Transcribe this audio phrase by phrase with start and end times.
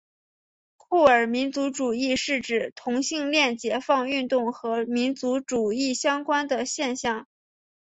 [0.77, 7.27] 酷儿民族主义是指同性恋解放运动和民族主义相关的现象。